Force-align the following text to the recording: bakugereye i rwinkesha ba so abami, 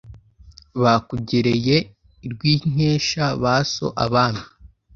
bakugereye 0.81 1.77
i 2.25 2.27
rwinkesha 2.33 3.23
ba 3.41 3.55
so 3.73 3.87
abami, 4.03 4.43